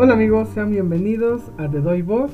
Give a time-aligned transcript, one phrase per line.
[0.00, 2.30] Hola amigos, sean bienvenidos a Te Doy Voz,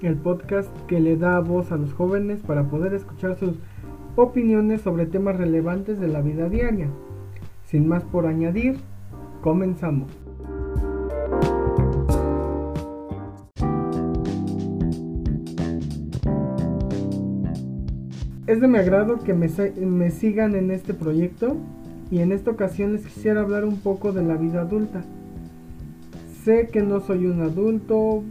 [0.00, 3.58] el podcast que le da voz a los jóvenes para poder escuchar sus
[4.16, 6.88] opiniones sobre temas relevantes de la vida diaria.
[7.66, 8.78] Sin más por añadir,
[9.42, 10.10] comenzamos.
[18.46, 19.50] Es de mi agrado que me,
[19.84, 21.58] me sigan en este proyecto
[22.10, 25.04] y en esta ocasión les quisiera hablar un poco de la vida adulta.
[26.44, 28.24] Sé que no soy un adulto,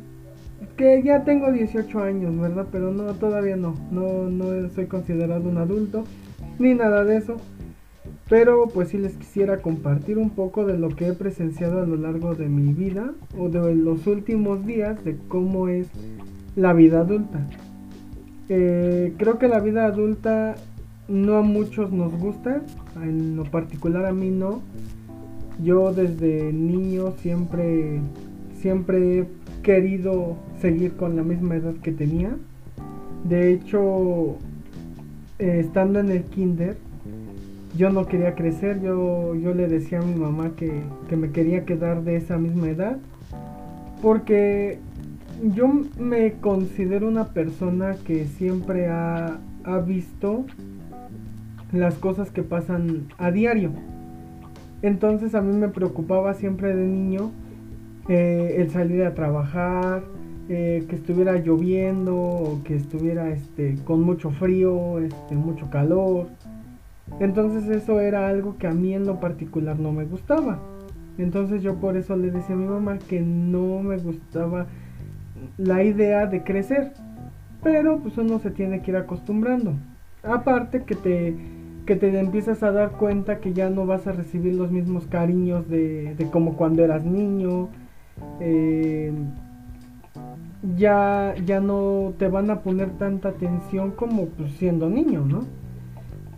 [0.76, 2.68] que ya tengo 18 años, ¿verdad?
[2.72, 6.04] Pero no, todavía no, no, no soy considerado un adulto,
[6.60, 7.38] ni nada de eso.
[8.28, 11.98] Pero pues sí les quisiera compartir un poco de lo que he presenciado a lo
[11.98, 15.88] largo de mi vida o de los últimos días de cómo es
[16.56, 17.48] la vida adulta.
[18.50, 20.56] Eh, creo que la vida adulta
[21.08, 22.62] no a muchos nos gusta,
[23.02, 24.62] en lo particular a mí no.
[25.64, 28.00] Yo desde niño siempre,
[28.60, 29.28] siempre he
[29.62, 32.36] querido seguir con la misma edad que tenía.
[33.24, 34.38] De hecho,
[35.40, 36.78] eh, estando en el kinder,
[37.78, 41.66] yo no quería crecer, yo, yo le decía a mi mamá que, que me quería
[41.66, 42.98] quedar de esa misma edad.
[44.02, 44.80] Porque
[45.54, 45.68] yo
[46.00, 50.46] me considero una persona que siempre ha, ha visto
[51.72, 53.72] las cosas que pasan a diario.
[54.82, 57.32] Entonces a mí me preocupaba siempre de niño
[58.10, 60.04] eh, el salir a trabajar,
[60.50, 66.28] eh, que estuviera lloviendo que estuviera este, con mucho frío, este, mucho calor.
[67.20, 70.60] Entonces eso era algo que a mí en lo particular no me gustaba.
[71.18, 74.66] Entonces yo por eso le decía a mi mamá que no me gustaba
[75.58, 76.94] la idea de crecer.
[77.64, 79.76] Pero pues uno se tiene que ir acostumbrando.
[80.24, 81.36] Aparte que te
[81.92, 85.68] que te empiezas a dar cuenta que ya no vas a recibir los mismos cariños
[85.68, 87.68] de, como cuando eras niño.
[88.40, 89.12] Eh,
[90.78, 95.42] ya, ya no te van a poner tanta atención como pues, siendo niño, ¿no?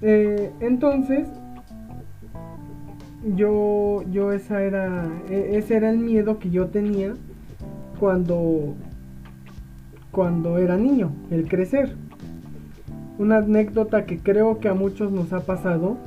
[0.02, 1.28] Eh, entonces,
[3.35, 7.14] yo, yo esa era, e, ese era el miedo que yo tenía
[8.00, 8.74] cuando,
[10.09, 11.96] cuando era niño, el crecer.
[13.18, 15.97] Una anécdota que creo que a muchos nos ha pasado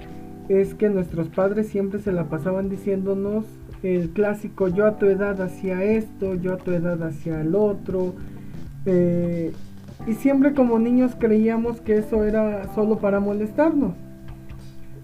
[0.49, 3.45] es que nuestros padres siempre se la pasaban diciéndonos
[3.83, 8.15] el clásico yo a tu edad hacía esto, yo a tu edad hacía el otro.
[8.85, 9.53] Eh,
[10.07, 13.95] y siempre como niños creíamos que eso era solo para molestarnos.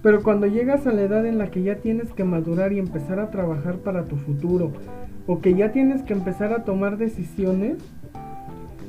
[0.02, 3.20] Pero cuando llegas a la edad en la que ya tienes que madurar y empezar
[3.20, 4.72] a trabajar para tu futuro,
[5.26, 7.76] o que ya tienes que empezar a tomar decisiones,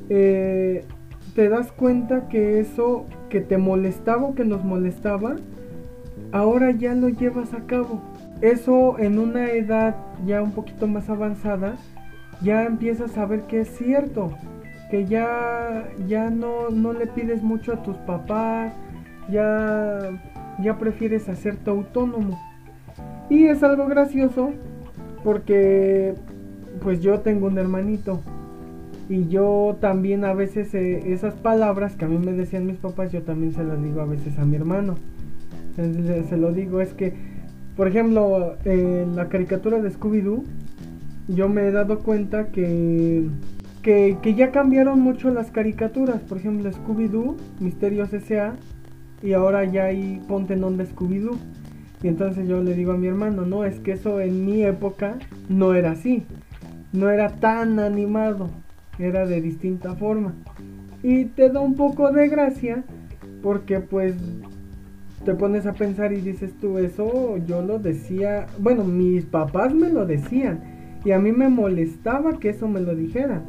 [0.09, 0.85] eh,
[1.35, 5.35] te das cuenta que eso que te molestaba o que nos molestaba,
[6.31, 8.01] ahora ya lo llevas a cabo.
[8.41, 9.95] Eso en una edad
[10.25, 11.75] ya un poquito más avanzada,
[12.41, 14.31] ya empiezas a ver que es cierto,
[14.91, 18.73] que ya, ya no, no le pides mucho a tus papás,
[19.29, 20.11] ya,
[20.61, 22.39] ya prefieres hacerte autónomo.
[23.29, 24.51] Y es algo gracioso
[25.23, 26.13] porque
[26.81, 28.19] pues yo tengo un hermanito
[29.09, 33.11] y yo también a veces eh, esas palabras que a mí me decían mis papás,
[33.11, 34.95] yo también se las digo a veces a mi hermano.
[35.75, 37.13] se lo digo, es que,
[37.75, 40.43] por ejemplo, en la caricatura de Scooby-Doo,
[41.27, 43.27] yo me he dado cuenta que,
[43.81, 46.21] que, que ya cambiaron mucho las caricaturas.
[46.21, 48.55] Por ejemplo, Scooby-Doo, Misterios S.A.
[49.21, 51.37] Y ahora ya hay Ponte en Onda Scooby-Doo.
[52.03, 55.17] Y entonces yo le digo a mi hermano, no, es que eso en mi época
[55.49, 56.23] no era así.
[56.91, 58.49] No era tan animado
[58.99, 60.33] era de distinta forma.
[61.01, 62.83] Y te da un poco de gracia
[63.41, 64.15] porque pues
[65.25, 69.89] te pones a pensar y dices tú, eso yo lo decía, bueno, mis papás me
[69.89, 70.59] lo decían
[71.05, 73.43] y a mí me molestaba que eso me lo dijeran.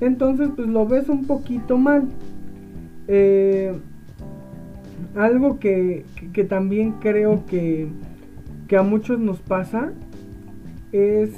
[0.00, 2.08] Entonces pues lo ves un poquito mal.
[3.08, 3.72] Eh,
[5.14, 7.88] algo que, que, también creo que,
[8.66, 9.92] que a muchos nos pasa
[10.92, 11.30] es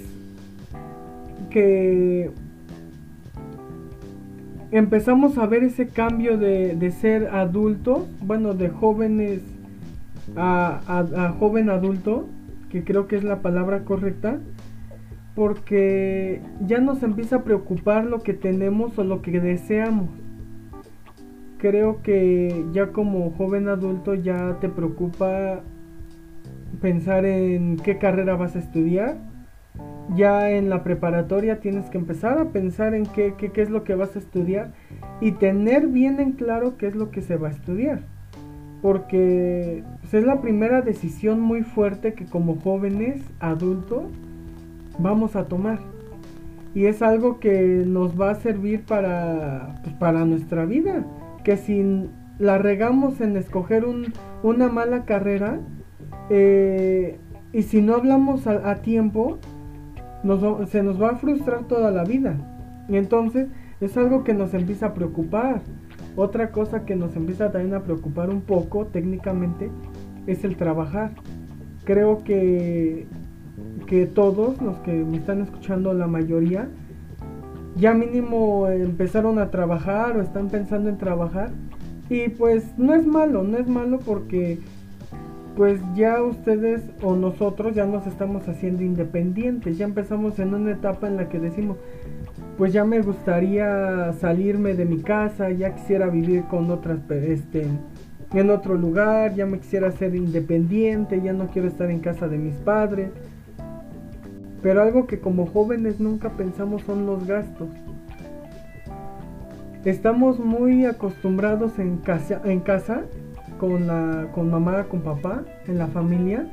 [1.51, 2.31] que
[4.77, 9.41] empezamos a ver ese cambio de, ser adultos, bueno, de jóvenes
[10.37, 12.29] a, a, joven adulto,
[12.69, 14.39] que creo que es la palabra correcta,
[15.35, 20.11] porque ya nos empieza a preocupar lo que tenemos o lo que deseamos.
[21.59, 25.63] Creo que ya como joven adulto ya te preocupa
[26.83, 29.17] pensar en qué carrera vas a estudiar,
[30.15, 33.95] ya en la preparatoria tienes que empezar a pensar en qué, qué, es lo que
[33.95, 34.73] vas a estudiar
[35.21, 38.01] y tener bien en claro qué es lo que se va a estudiar.
[38.83, 44.05] Porque pues, es la primera decisión muy fuerte que como jóvenes adultos
[44.99, 45.81] vamos a tomar.
[46.75, 51.05] y es algo que nos va a servir para, pues, para nuestra vida.
[51.43, 52.09] Que si
[52.39, 54.13] la regamos en escoger un,
[54.43, 55.59] una mala carrera
[56.29, 57.19] eh,
[57.53, 59.39] y si no hablamos a, tiempo,
[60.69, 62.37] se nos va a frustrar toda la vida.
[62.89, 63.49] Y entonces
[63.81, 65.63] es algo que nos empieza a preocupar.
[66.17, 69.71] Otra cosa que nos empieza también a preocupar un poco técnicamente
[70.27, 71.13] es el trabajar.
[71.85, 73.07] Creo que,
[73.87, 76.69] que todos los que me están escuchando, la mayoría,
[77.77, 81.51] ya mínimo empezaron a trabajar o están pensando en trabajar.
[82.09, 84.59] Y pues no es malo, no es malo porque
[85.57, 91.09] pues ya ustedes o nosotros ya nos estamos haciendo independientes, ya empezamos en una etapa
[91.09, 91.79] en la que decimos,
[92.59, 97.67] pues ya me gustaría salirme de mi casa, ya quisiera vivir con otras, este,
[98.35, 102.37] en otro lugar, ya me quisiera ser independiente, ya no quiero estar en casa de
[102.37, 103.11] mis padres.
[104.63, 107.69] Pero algo que como jóvenes nunca pensamos son los gastos.
[109.85, 113.05] Estamos muy acostumbrados en casa, en casa
[113.59, 116.47] con, la, con mamá, con papá, en la familia,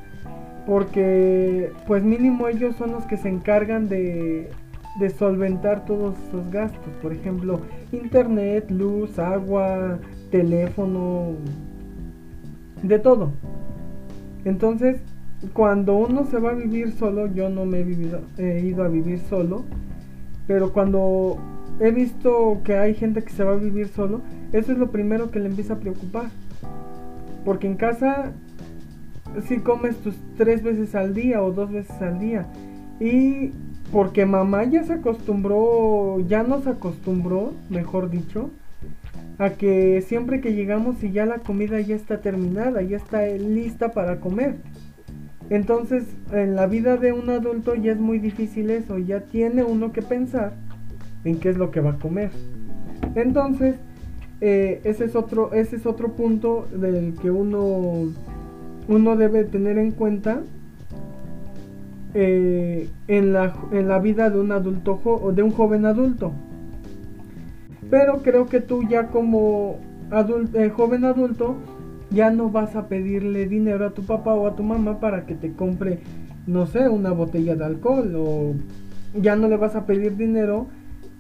[0.66, 4.50] porque pues mínimo ellos son los que se encargan de,
[5.00, 7.62] de solventar todos esos gastos, por ejemplo,
[7.92, 10.00] internet, luz, agua,
[10.32, 11.34] teléfono,
[12.82, 13.32] de todo.
[14.46, 15.02] Entonces,
[15.54, 18.88] cuando uno se va a vivir solo, yo no me he, vivido, he ido a
[18.88, 19.64] vivir solo,
[20.48, 21.38] pero cuando
[21.80, 24.22] he visto que hay gente que se va a vivir solo,
[24.52, 26.30] eso es lo primero que le empieza a preocupar.
[27.44, 28.34] Porque en casa
[29.48, 32.46] si comes tus tres veces al día o dos veces al día.
[33.00, 33.52] Y
[33.92, 38.52] porque mamá ya se acostumbró, ya nos acostumbró, mejor dicho,
[39.38, 43.92] a que siempre que llegamos y ya la comida ya está terminada, ya está lista
[43.92, 44.56] para comer.
[45.50, 49.92] Entonces, en la vida de un adulto ya es muy difícil eso, ya tiene uno
[49.92, 50.54] que pensar
[51.26, 52.32] en qué es lo que va a comer.
[53.16, 53.76] Entonces,
[54.46, 58.12] eh, ese, es otro, ese es otro punto del que uno,
[58.90, 60.42] uno debe tener en cuenta
[62.14, 66.34] eh, en, la, en la vida de un adulto o de un joven adulto.
[67.90, 69.78] Pero creo que tú ya como
[70.12, 71.56] eh, joven adulto
[72.10, 75.36] ya no vas a pedirle dinero a tu papá o a tu mamá para que
[75.36, 76.00] te compre,
[76.48, 78.56] no sé, una botella de alcohol o
[79.18, 80.68] ya no le vas a pedir dinero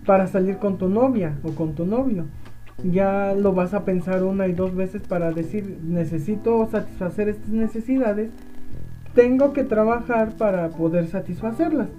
[0.06, 2.26] para salir con tu novia o con tu novio
[2.82, 8.32] ya lo vas a pensar una y dos veces para decir necesito satisfacer estas necesidades,
[9.14, 11.90] tengo que trabajar para poder satisfacerlas.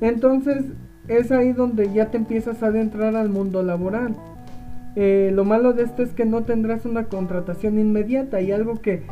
[0.00, 0.64] Entonces
[1.08, 4.14] es ahí donde ya te empiezas a adentrar al mundo laboral.
[4.96, 9.02] Eh, lo malo de esto es que no tendrás una contratación inmediata y algo que,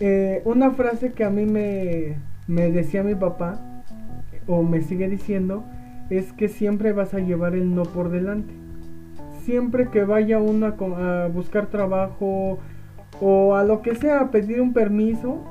[0.00, 2.16] eh, una frase que a mí me,
[2.46, 3.60] me decía mi papá,
[4.46, 5.64] o me sigue diciendo,
[6.08, 8.54] es que siempre vas a llevar el no por delante
[9.48, 12.58] siempre que vaya uno a, buscar trabajo
[13.18, 15.42] o a lo que sea, a pedir un permiso,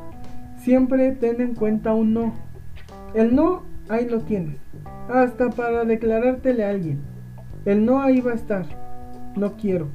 [0.57, 2.33] siempre ten en cuenta un no.
[3.15, 4.59] El no, ahí lo tienes.
[5.09, 6.99] Hasta para declarártele a alguien.
[7.65, 8.67] El no ahí va a estar.
[9.35, 9.87] No quiero.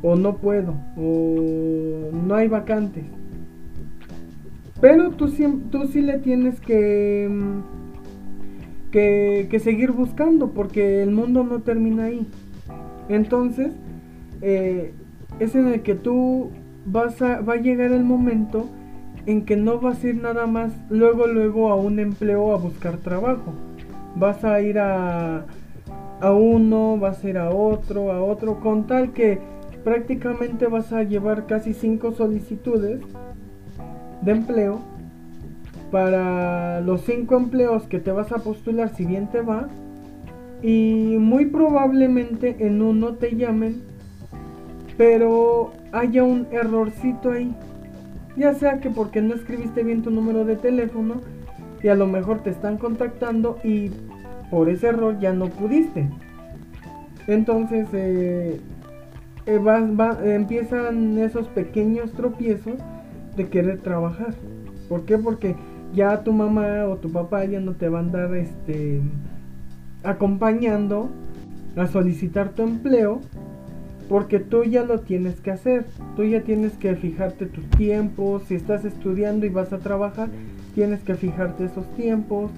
[0.00, 0.76] O no puedo.
[0.96, 3.04] O no hay vacantes.
[4.80, 5.28] Pero tú,
[5.72, 7.28] tú sí le tienes que,
[8.92, 12.28] que, que seguir buscando porque el mundo no termina ahí.
[13.08, 13.72] Entonces,
[14.42, 14.92] eh,
[15.38, 16.50] es en el que tú
[16.86, 18.68] vas a, va a llegar el momento
[19.26, 22.98] en que no vas a ir nada más luego, luego a un empleo a buscar
[22.98, 23.52] trabajo.
[24.16, 25.46] Vas a ir a,
[26.20, 29.38] a uno, vas a ir a otro, a otro, con tal que
[29.82, 33.00] prácticamente vas a llevar casi cinco solicitudes
[34.22, 34.80] de empleo
[35.90, 39.68] para los cinco empleos que te vas a postular si bien te va
[40.64, 43.82] y muy probablemente en uno te llamen,
[44.96, 47.54] pero haya un errorcito ahí.
[48.34, 51.20] Ya sea que porque no escribiste bien tu número de teléfono
[51.82, 53.90] y a lo mejor te están contactando y
[54.50, 56.08] por ese error ya no pudiste.
[57.26, 58.58] Entonces eh,
[59.44, 59.60] eh,
[60.24, 62.76] empiezan esos pequeños tropiezos
[63.36, 64.32] de querer trabajar.
[64.88, 65.18] ¿Por qué?
[65.18, 65.56] Porque
[65.92, 69.02] ya tu mamá o tu papá ya no te van a dar este
[70.04, 71.08] acompañando
[71.76, 73.20] a solicitar tu empleo
[74.08, 75.86] porque tú ya lo tienes que hacer.
[76.16, 78.42] Tú ya tienes que fijarte tus tiempos.
[78.44, 80.28] Si estás estudiando y vas a trabajar,
[80.74, 82.50] tienes que fijarte esos tiempos.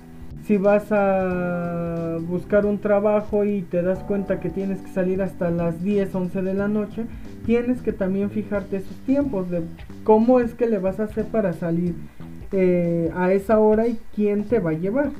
[0.44, 5.50] Si vas a buscar un trabajo y te das cuenta que tienes que salir hasta
[5.50, 7.04] las 10, 11 de la noche,
[7.44, 9.62] tienes que también fijarte esos tiempos de
[10.04, 11.94] cómo es que le vas a hacer para salir
[12.52, 15.10] eh, a esa hora y quién te va a llevar.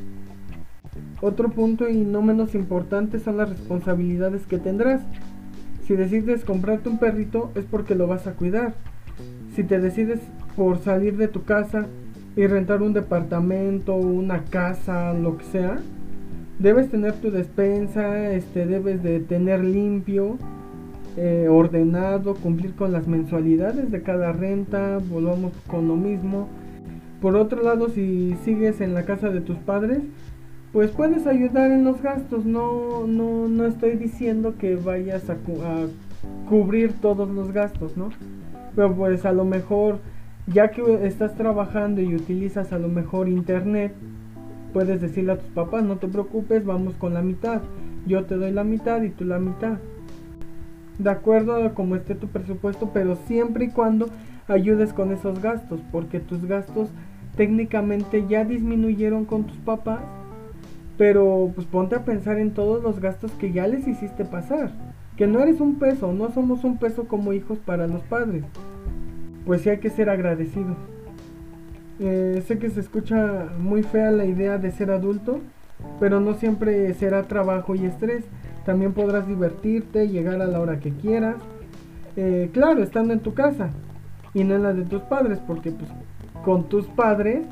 [1.21, 5.01] Otro punto y no menos importante son las responsabilidades que tendrás.
[5.87, 8.75] Si decides comprarte un perrito es porque lo vas a cuidar.
[9.55, 10.21] Si te decides
[10.57, 11.87] por salir de tu casa
[12.35, 15.79] y rentar un departamento, una casa, lo que sea,
[16.59, 20.37] debes tener tu despensa, este, debes de tener limpio,
[21.17, 26.49] eh, ordenado, cumplir con las mensualidades de cada renta, volvamos con lo mismo.
[27.23, 30.01] Por otro lado, si sigues en la casa de tus padres,
[30.77, 32.45] pues puedes ayudar en los gastos.
[32.45, 35.87] No, no, no estoy diciendo que vayas a, a
[36.51, 38.11] cubrir todos los gastos, ¿no?
[38.75, 40.01] Pero pues a lo mejor,
[40.47, 43.95] ya que estás trabajando y utilizas a lo mejor internet,
[44.75, 47.63] puedes decirle a tus papás, no te preocupes, vamos con la mitad.
[48.07, 49.79] Yo te doy la mitad y tú la mitad.
[50.99, 54.11] De acuerdo a cómo esté tu presupuesto, pero siempre y cuando
[54.47, 56.91] ayudes con esos gastos, porque tus gastos
[57.35, 60.01] técnicamente ya disminuyeron con tus papás,
[60.99, 64.71] pero pues ponte a pensar en todos los gastos que ya les hiciste pasar,
[65.17, 68.45] que no eres un peso, no somos un peso como hijos para los padres,
[69.45, 70.77] pues sí hay que ser agradecidos.
[71.99, 75.41] Eh, sé que se escucha muy fea la idea de ser adulto,
[75.99, 78.25] pero no siempre será trabajo y estrés.
[78.65, 81.37] También podrás divertirte, llegar a la hora que quieras.
[82.17, 83.71] Eh, claro, estando en tu casa
[84.35, 85.91] y no en la de tus padres, porque pues
[86.45, 87.47] con tus padres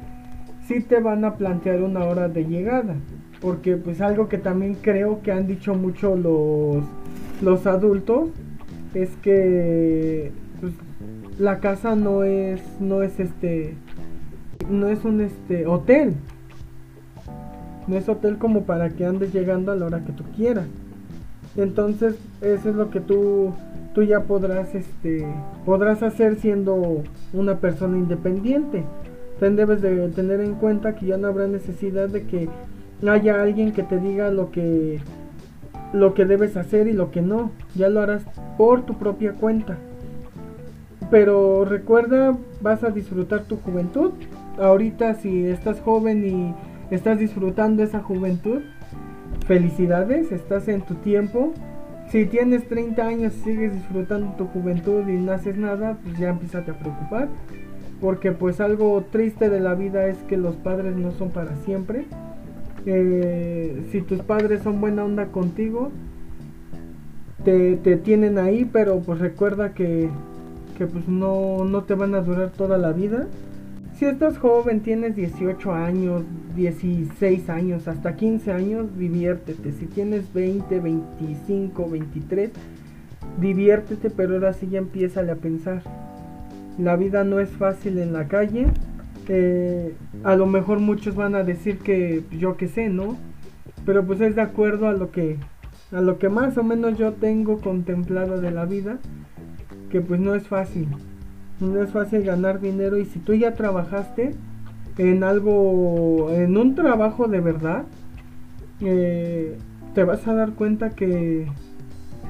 [0.66, 2.96] sí te van a plantear una hora de llegada.
[3.44, 6.82] Porque pues algo que también creo que han dicho mucho los,
[7.42, 8.30] los adultos
[8.94, 10.32] es que
[10.62, 10.72] pues,
[11.38, 13.74] la casa no es, no es este
[14.70, 16.14] no es un este hotel.
[17.86, 20.66] No es hotel como para que andes llegando a la hora que tú quieras.
[21.54, 23.52] Entonces, eso es lo que tú
[23.94, 25.26] tú ya podrás este
[25.66, 27.02] podrás hacer siendo
[27.34, 28.84] una persona independiente.
[29.38, 32.48] También debes de tener en cuenta que ya no habrá necesidad de que
[33.12, 35.00] haya alguien que te diga lo que
[35.92, 37.50] lo que debes hacer y lo que no.
[37.74, 38.24] Ya lo harás
[38.58, 39.76] por tu propia cuenta.
[41.10, 44.12] Pero recuerda, vas a disfrutar tu juventud
[44.58, 48.62] ahorita si estás joven y estás disfrutando esa juventud,
[49.46, 51.52] felicidades, estás en tu tiempo.
[52.08, 56.30] Si tienes 30 años y sigues disfrutando tu juventud y no haces nada, pues ya
[56.30, 57.28] empiezas a preocupar.
[58.00, 62.06] Porque pues algo triste de la vida es que los padres no son para siempre.
[62.84, 65.90] Si tus padres son buena onda contigo,
[67.44, 70.10] te, te tienen ahí, pero pues recuerda que,
[70.76, 73.26] que pues no, no te van a durar toda la vida.
[73.96, 76.24] Si estás joven, tienes 18 años,
[76.56, 79.70] 16 años, hasta 15 años, diviértete.
[79.72, 82.50] Si tienes 20, 25, 23,
[83.40, 85.82] diviértete, pero ahora sí ya empieza a pensar.
[86.76, 88.66] La vida no es fácil en la calle.
[89.28, 93.16] Eh, a lo mejor muchos van a decir que yo que sé, ¿no?
[93.86, 95.38] Pero pues es de acuerdo a lo que
[95.92, 98.98] a lo que más o menos yo tengo contemplado de la vida,
[99.90, 100.88] que pues no es fácil
[101.60, 104.34] no es fácil ganar dinero y si tú ya trabajaste
[104.98, 107.84] en algo, en un trabajo de verdad,
[108.80, 109.58] eh,
[109.94, 111.46] te vas a dar cuenta que,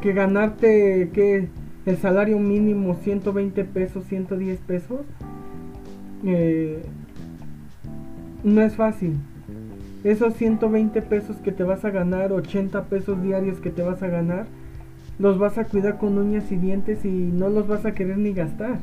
[0.01, 1.49] que ganarte que
[1.87, 5.01] el salario mínimo 120 pesos, 110 pesos,
[6.25, 6.83] eh,
[8.43, 9.17] no es fácil.
[10.05, 14.09] Esos 120 pesos que te vas a ganar, 80 pesos diarios que te vas a
[14.09, 14.47] ganar,
[15.19, 18.33] los vas a cuidar con uñas y dientes y no los vas a querer ni
[18.33, 18.79] gastar.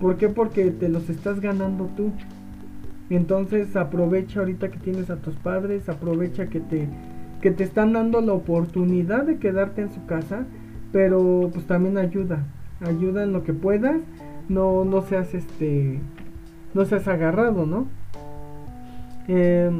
[0.00, 0.28] ¿Por qué?
[0.28, 2.12] Porque te los estás ganando tú.
[3.10, 6.88] Entonces aprovecha ahorita que tienes a tus padres, aprovecha que te,
[7.42, 10.46] que te están dando la oportunidad de quedarte en su casa,
[10.92, 12.44] pero pues también ayuda,
[12.80, 14.00] ayuda en lo que puedas,
[14.48, 16.00] no, no seas este,
[16.74, 17.86] no seas agarrado, ¿no?
[19.28, 19.70] Eh,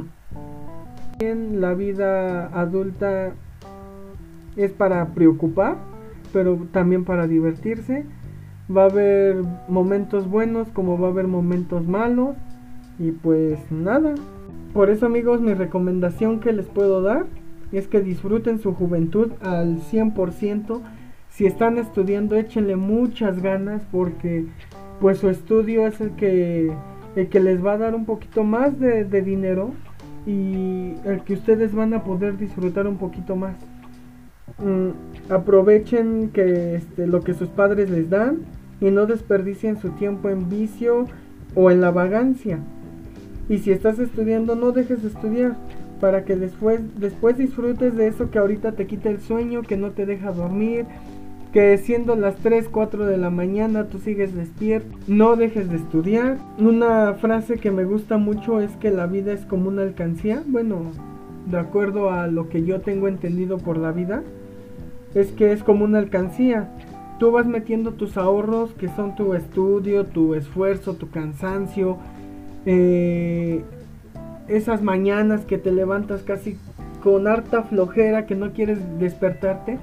[1.19, 3.33] la vida adulta
[4.55, 5.77] es para preocupar,
[6.33, 8.05] pero también para divertirse
[8.75, 9.37] va a haber
[9.67, 12.35] momentos buenos como va a haber momentos malos
[12.97, 14.15] y pues nada.
[14.73, 17.25] Por eso amigos mi recomendación que les puedo dar
[17.71, 20.81] es que disfruten su juventud al 100%.
[21.29, 24.47] Si están estudiando échenle muchas ganas porque
[24.99, 26.71] pues su estudio es el que,
[27.15, 29.71] el que les va a dar un poquito más de, dinero
[30.25, 33.55] y el que ustedes van a poder disfrutar un poquito más.
[34.57, 38.39] Mm, aprovechen que este, lo que sus padres les dan
[38.79, 41.05] y no desperdicien su tiempo en vicio
[41.55, 42.59] o en la vagancia.
[43.47, 45.55] Y si estás estudiando, no dejes de estudiar
[45.99, 49.91] para que después, después disfrutes de eso que ahorita te quita el sueño, que no
[49.91, 50.85] te deja dormir,
[51.55, 56.37] que siendo las 3, 4 de la mañana tú sigues despierto, no dejes de estudiar.
[56.59, 60.43] Una frase que me gusta mucho es que la vida es como una alcancía.
[60.45, 60.91] Bueno,
[61.45, 64.21] de acuerdo a lo que yo tengo entendido por la vida,
[65.13, 66.71] es que es como una alcancía.
[67.19, 71.99] Tú vas metiendo tus ahorros, que son tu estudio, tu esfuerzo, tu cansancio,
[72.65, 73.63] eh,
[74.49, 76.57] esas mañanas que te levantas casi
[77.01, 79.79] con harta flojera, que no quieres despertarte.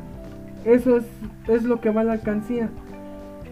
[0.65, 1.05] Eso es,
[1.49, 2.71] es lo que va a la alcancía.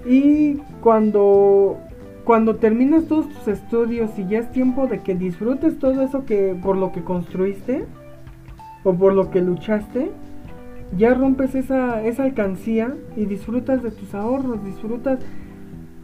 [0.07, 1.79] Y cuando
[2.25, 6.57] cuando terminas todos tus estudios y ya es tiempo de que disfrutes todo eso que
[6.63, 7.87] por lo que construiste
[8.85, 10.11] o por lo que luchaste,
[10.97, 15.19] ya rompes esa, esa alcancía y disfrutas de tus ahorros, disfrutas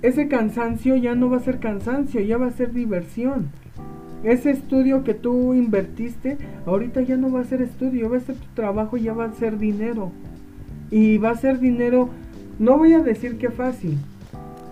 [0.03, 3.51] ese cansancio ya no va a ser cansancio, ya va a ser diversión.
[4.23, 8.37] Ese estudio que tú invertiste, ahorita ya no va a ser estudio, va a ser
[8.37, 10.13] tu trabajo, ya va a ser dinero.
[10.91, 12.11] Y va a ser dinero,
[12.59, 13.99] no voy a decir que fácil,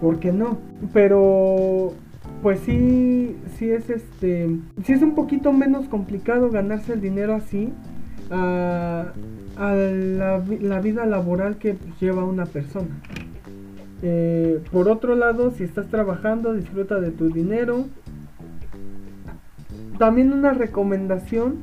[0.01, 0.59] porque no?
[0.93, 1.95] Pero
[2.43, 7.73] pues sí, sí es este, sí es un poquito menos complicado ganarse el dinero así
[8.31, 9.13] a,
[9.57, 13.01] la, vida laboral que lleva una persona.
[14.03, 17.87] Eh, por otro lado, si estás trabajando, disfruta de tu dinero.
[19.99, 21.61] También una recomendación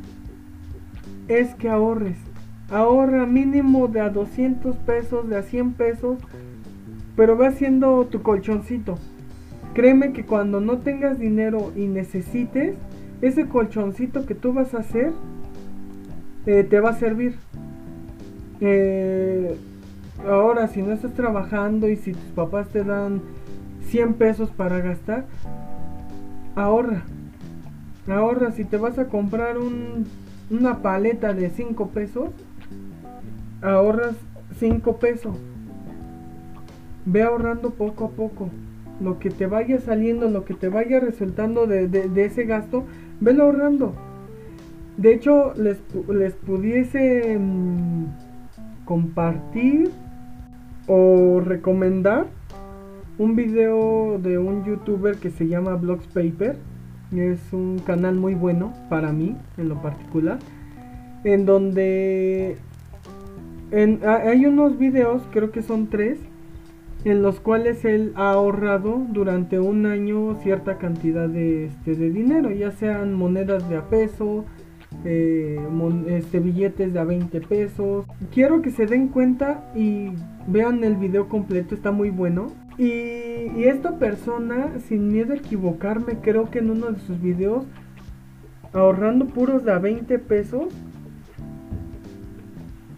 [1.27, 2.17] es que ahorres.
[2.71, 6.17] Ahorra mínimo de a 200 pesos, de a 100 pesos
[7.15, 8.97] pero va siendo tu colchoncito.
[9.73, 12.75] Créeme que cuando no tengas dinero y necesites,
[13.21, 15.11] ese colchoncito que tú vas a hacer
[16.45, 17.35] eh, te va a servir.
[18.59, 19.55] Eh,
[20.27, 23.21] ahora, si no estás trabajando y si tus papás te dan
[23.87, 25.25] 100 pesos para gastar,
[26.55, 27.03] ahorra.
[28.07, 30.05] Ahorra, si te vas a comprar un,
[30.49, 32.31] una paleta de 5 pesos,
[33.61, 34.15] ahorras
[34.59, 35.37] 5 pesos
[37.05, 38.49] ve ahorrando poco a poco.
[38.99, 42.85] Lo que te vaya saliendo, lo que te vaya resultando de, ese gasto,
[43.19, 43.93] velo ahorrando.
[44.97, 48.05] De hecho, les, les pudiese mm,
[48.85, 49.89] compartir
[50.87, 52.27] o recomendar
[53.17, 56.57] un video de un youtuber que se llama Blogs Paper.
[57.15, 60.37] Es un canal muy bueno para mí, en lo particular.
[61.23, 62.57] En donde
[63.71, 66.19] hay unos videos, creo que son tres,
[67.03, 72.51] en los cuales él ha ahorrado durante un año cierta cantidad de, este, de dinero,
[72.51, 74.45] ya sean monedas de a peso,
[75.05, 75.59] eh,
[76.07, 78.05] este, billetes de a 20 pesos.
[78.33, 80.09] Quiero que se den cuenta y
[80.47, 82.47] vean el video completo, está muy bueno.
[82.77, 82.91] Y,
[83.57, 87.65] y esta persona, sin miedo a equivocarme, creo que en uno de sus videos,
[88.73, 90.67] ahorrando puros de a 20 pesos,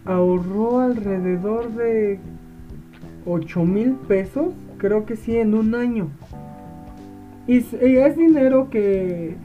[0.04, 2.18] ahorró alrededor de
[3.26, 6.08] 8 mil pesos, creo que sí, en un año.
[7.46, 9.36] Y, es dinero que,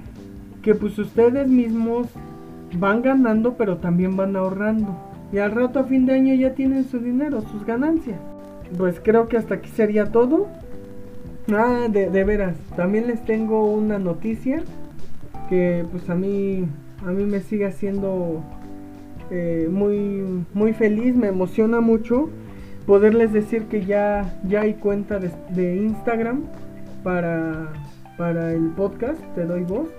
[0.62, 2.08] que pues ustedes mismos
[2.78, 4.98] van ganando, pero también van ahorrando.
[5.32, 8.20] Y al rato a fin de año ya tienen su dinero, sus ganancias.
[8.78, 10.48] Pues creo que hasta aquí sería todo.
[11.52, 14.62] Ah, de, de veras, también les tengo una noticia
[15.50, 16.68] que pues a mí,
[17.04, 18.44] a mí me sigue haciendo
[19.32, 22.30] eh, muy, muy feliz, me emociona mucho
[22.86, 26.44] poderles decir que ya, ya hay cuenta de, Instagram
[27.04, 27.72] para,
[28.18, 29.90] para el podcast, te doy voz.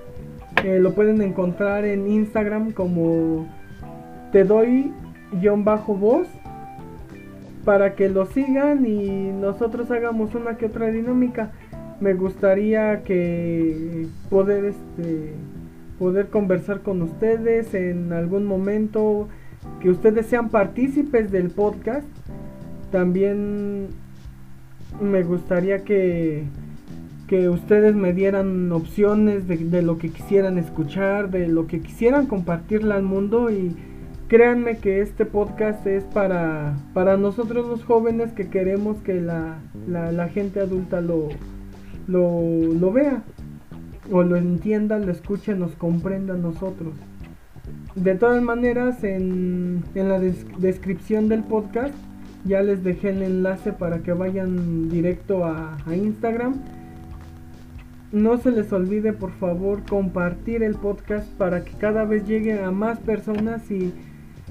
[0.65, 3.47] Eh, lo pueden encontrar en Instagram como
[4.33, 4.93] te doy
[5.41, 6.27] guion bajo voz
[7.65, 11.53] para que lo sigan y nosotros hagamos una que otra dinámica.
[12.01, 15.35] Me gustaría que poder este
[16.01, 19.29] poder conversar con ustedes en algún momento,
[19.81, 22.09] que ustedes sean partícipes del podcast.
[22.91, 23.89] También
[24.99, 26.45] me gustaría que,
[27.29, 32.95] que ustedes me dieran opciones de, lo que quisieran escuchar, de lo que quisieran compartirle
[32.95, 33.51] al mundo.
[33.51, 33.77] Y
[34.27, 40.29] créanme que este podcast es para, para nosotros los jóvenes que queremos que la, la,
[40.29, 41.29] gente adulta lo,
[42.07, 43.23] lo, vea
[44.11, 46.95] o lo entienda, lo escuche, nos comprenda a nosotros.
[47.95, 51.95] De todas maneras, en, en la descripción del podcast
[52.45, 56.55] ya les dejé el enlace para que vayan directo a, Instagram.
[58.13, 62.71] No se les olvide por favor compartir el podcast para que cada vez llegue a
[62.71, 63.93] más personas y,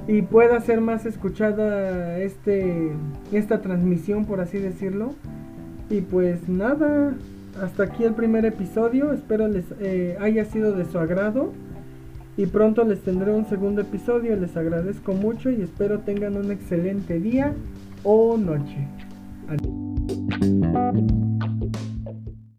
[0.08, 2.92] y pueda ser más escuchada este,
[3.34, 5.14] esta transmisión por así decirlo.
[5.90, 7.16] Y pues nada,
[7.62, 9.14] hasta aquí el primer episodio.
[9.14, 11.52] Espero les eh, haya sido de su agrado.
[12.38, 14.36] Y pronto les tendré un segundo episodio.
[14.36, 17.54] Les agradezco mucho y espero tengan un excelente día
[18.04, 18.88] o noche.
[19.48, 19.80] Adiós.